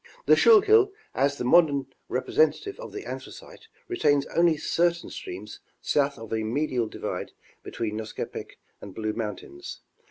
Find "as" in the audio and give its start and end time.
1.13-1.37